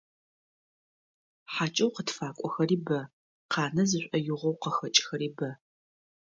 [1.53, 2.99] Хьакӏэу къытфакӏохэри бэ,
[3.51, 5.49] къанэ зышӏоигъоу къыхэкӏхэри бэ.